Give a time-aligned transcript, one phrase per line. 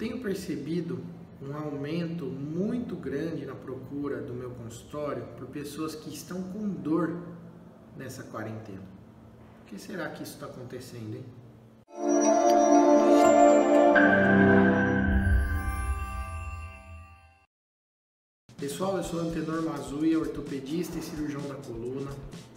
[0.00, 0.98] tenho percebido
[1.42, 7.18] um aumento muito grande na procura do meu consultório por pessoas que estão com dor
[7.98, 8.80] nessa quarentena.
[9.58, 11.24] Por que será que isso está acontecendo, hein?
[18.56, 22.10] Pessoal, eu sou Antenor Mazui, ortopedista e cirurgião da coluna.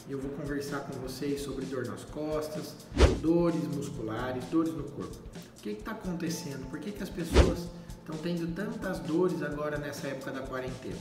[0.08, 2.76] E eu vou conversar com vocês sobre dor nas costas,
[3.22, 5.18] dores musculares, dores no corpo.
[5.64, 6.70] Que está acontecendo?
[6.70, 10.98] Por que, que as pessoas estão tendo tantas dores agora nessa época da quarentena?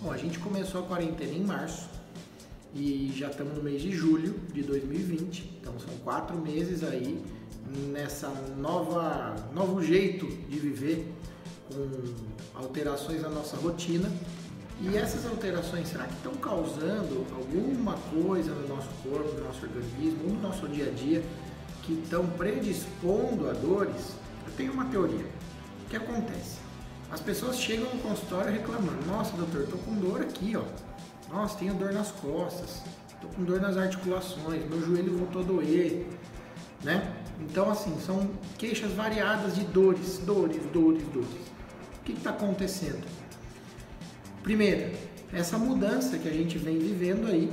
[0.00, 1.90] Bom, a gente começou a quarentena em março
[2.74, 7.22] e já estamos no mês de julho de 2020, então são quatro meses aí
[7.92, 11.12] nessa nova novo jeito de viver
[11.70, 14.10] com alterações na nossa rotina
[14.80, 20.32] e essas alterações, será que estão causando alguma coisa no nosso corpo, no nosso organismo,
[20.32, 21.22] no nosso dia a dia,
[21.88, 24.12] que estão predispondo a dores?
[24.46, 25.24] Eu tenho uma teoria.
[25.86, 26.58] O que acontece?
[27.10, 30.64] As pessoas chegam no consultório reclamando: Nossa, doutor, estou com dor aqui, ó.
[31.32, 36.06] Nossa, tenho dor nas costas, estou com dor nas articulações, meu joelho voltou a doer,
[36.84, 37.10] né?
[37.40, 41.28] Então, assim, são queixas variadas de dores, dores, dores, dores.
[42.00, 43.06] O que está acontecendo?
[44.42, 44.94] Primeiro,
[45.32, 47.50] essa mudança que a gente vem vivendo aí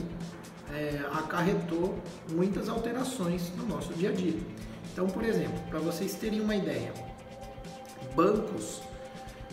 [0.75, 1.97] é, acarretou
[2.29, 4.37] muitas alterações no nosso dia a dia.
[4.91, 6.93] Então, por exemplo, para vocês terem uma ideia,
[8.13, 8.81] bancos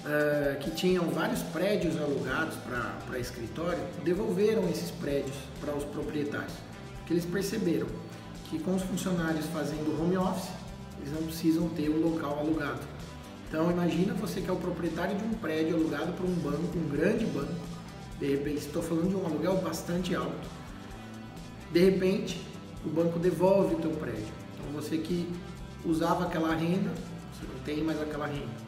[0.04, 2.56] é, que tinham vários prédios alugados
[3.08, 6.54] para escritório devolveram esses prédios para os proprietários,
[6.98, 7.86] porque eles perceberam
[8.50, 10.50] que com os funcionários fazendo home office,
[11.00, 12.80] eles não precisam ter o local alugado.
[13.48, 16.88] Então imagina você que é o proprietário de um prédio alugado por um banco, um
[16.88, 17.54] grande banco.
[18.18, 20.61] De repente, estou falando de um aluguel bastante alto.
[21.72, 22.40] De repente,
[22.84, 24.26] o banco devolve o teu prédio.
[24.54, 25.26] Então você que
[25.84, 26.90] usava aquela renda,
[27.32, 28.62] você não tem mais aquela renda.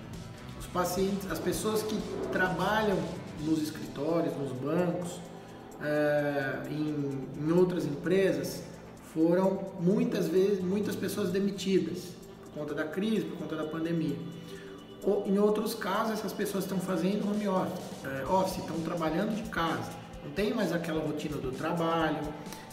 [0.58, 1.98] Os pacientes, as pessoas que
[2.32, 2.98] trabalham
[3.44, 5.20] nos escritórios, nos bancos,
[5.82, 8.62] é, em, em outras empresas,
[9.12, 12.14] foram muitas vezes muitas pessoas demitidas
[12.44, 14.16] por conta da crise, por conta da pandemia.
[15.26, 19.90] Em outros casos, essas pessoas estão fazendo home office, é, office estão trabalhando de casa,
[20.24, 22.22] não tem mais aquela rotina do trabalho.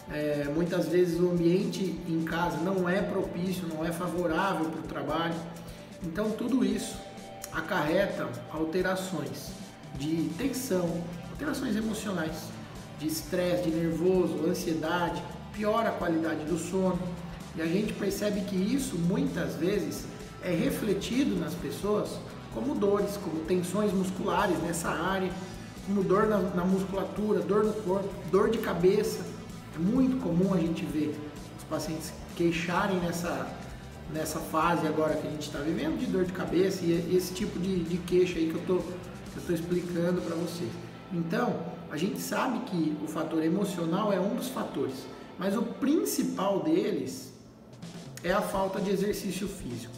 [0.10, 4.84] É, muitas vezes o ambiente em casa não é propício, não é favorável para o
[4.84, 5.36] trabalho.
[6.04, 6.96] Então, tudo isso
[7.52, 9.52] acarreta alterações
[9.96, 12.50] de tensão, alterações emocionais,
[13.00, 15.22] de estresse, de nervoso, ansiedade,
[15.54, 17.00] piora a qualidade do sono.
[17.56, 20.06] E a gente percebe que isso muitas vezes
[20.44, 22.18] é refletido nas pessoas
[22.54, 25.32] como dores, como tensões musculares nessa área,
[25.86, 29.26] como dor na, na, musculatura, dor no corpo, dor de cabeça.
[29.74, 31.18] É muito comum a gente ver
[31.58, 33.48] os pacientes queixarem nessa,
[34.14, 37.58] nessa fase agora que a gente está vivendo de dor de cabeça e esse tipo
[37.60, 38.80] de, de queixa aí que eu
[39.38, 40.72] estou explicando para vocês.
[41.14, 41.60] Então,
[41.90, 45.06] a gente sabe que o fator emocional é um dos fatores,
[45.38, 47.34] mas o principal deles
[48.24, 49.94] é a falta de exercício físico.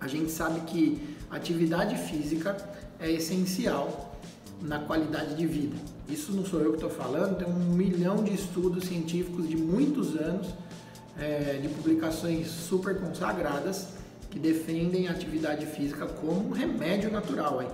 [0.00, 2.56] A gente sabe que atividade física
[3.00, 4.13] é essencial
[4.60, 5.76] na qualidade de vida.
[6.08, 10.16] Isso não sou eu que estou falando, tem um milhão de estudos científicos de muitos
[10.16, 10.48] anos,
[11.18, 13.88] é, de publicações super consagradas,
[14.30, 17.62] que defendem a atividade física como um remédio natural.
[17.62, 17.68] Hein?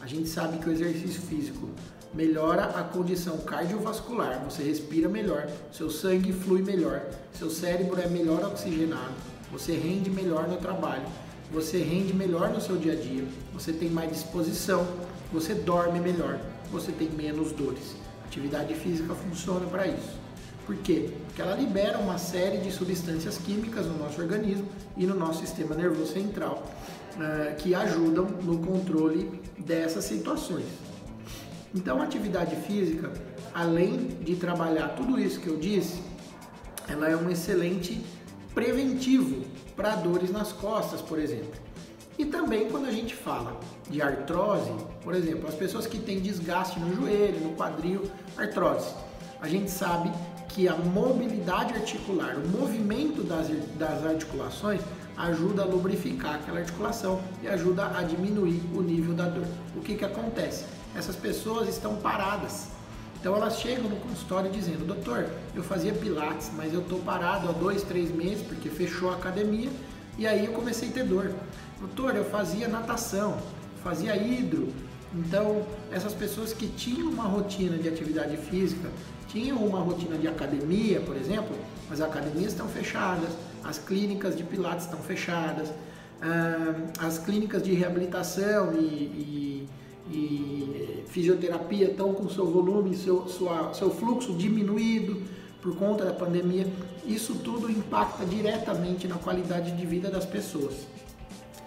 [0.00, 1.68] A gente sabe que o exercício físico
[2.14, 8.42] melhora a condição cardiovascular, você respira melhor, seu sangue flui melhor, seu cérebro é melhor
[8.44, 9.14] oxigenado,
[9.52, 11.04] você rende melhor no trabalho
[11.50, 14.86] você rende melhor no seu dia a dia, você tem mais disposição,
[15.32, 16.38] você dorme melhor,
[16.70, 17.96] você tem menos dores.
[18.24, 20.18] atividade física funciona para isso.
[20.66, 21.10] Por quê?
[21.26, 25.74] Porque ela libera uma série de substâncias químicas no nosso organismo e no nosso sistema
[25.74, 26.62] nervoso central
[27.16, 30.66] uh, que ajudam no controle dessas situações.
[31.74, 33.10] Então, a atividade física,
[33.54, 36.02] além de trabalhar tudo isso que eu disse,
[36.86, 38.04] ela é um excelente
[38.54, 39.44] preventivo
[39.76, 41.52] para dores nas costas, por exemplo.
[42.18, 43.56] E também quando a gente fala
[43.88, 44.72] de artrose,
[45.04, 48.92] por exemplo, as pessoas que têm desgaste no joelho, no quadril, artrose.
[49.40, 50.10] A gente sabe
[50.48, 53.46] que a mobilidade articular, o movimento das,
[53.78, 54.80] das articulações
[55.16, 59.46] ajuda a lubrificar aquela articulação e ajuda a diminuir o nível da dor.
[59.76, 60.64] O que, que acontece?
[60.96, 62.68] Essas pessoas estão paradas,
[63.20, 67.52] então elas chegam no consultório dizendo, doutor, eu fazia pilates, mas eu estou parado há
[67.52, 69.70] dois, três meses porque fechou a academia
[70.18, 71.30] e aí eu comecei a ter dor.
[71.78, 73.38] Doutor, eu fazia natação,
[73.84, 74.72] fazia hidro.
[75.14, 78.90] Então essas pessoas que tinham uma rotina de atividade física,
[79.28, 81.56] tinham uma rotina de academia, por exemplo,
[81.90, 83.30] as academias estão fechadas,
[83.62, 85.72] as clínicas de pilates estão fechadas,
[86.20, 86.74] ah,
[87.06, 89.68] as clínicas de reabilitação e, e,
[90.10, 95.22] e fisioterapia estão com seu volume, seu, sua, seu fluxo diminuído
[95.62, 96.66] por conta da pandemia.
[97.06, 100.74] Isso tudo impacta diretamente na qualidade de vida das pessoas.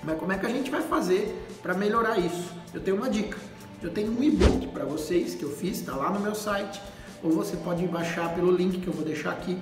[0.04, 2.52] Mas como é que a gente vai fazer para melhorar isso?
[2.74, 3.38] Eu tenho uma dica.
[3.82, 6.82] Eu tenho um e-book para vocês que eu fiz, está lá no meu site,
[7.24, 9.58] ou você pode baixar pelo link que eu vou deixar aqui.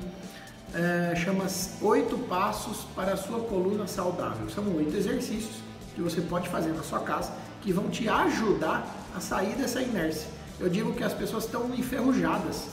[0.74, 1.46] É, chama
[1.82, 4.50] Oito Passos para a Sua Coluna Saudável.
[4.50, 5.56] São oito exercícios
[5.96, 10.28] que você pode fazer na sua casa que vão te ajudar a sair dessa inércia.
[10.60, 12.68] Eu digo que as pessoas estão enferrujadas.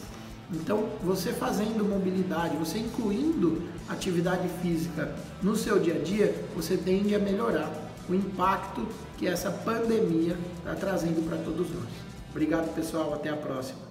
[0.52, 5.12] Então, você fazendo mobilidade, você incluindo atividade física
[5.42, 7.72] no seu dia a dia, você tende a melhorar
[8.08, 8.86] o impacto
[9.18, 11.88] que essa pandemia está trazendo para todos nós.
[12.30, 13.14] Obrigado, pessoal.
[13.14, 13.85] Até a próxima.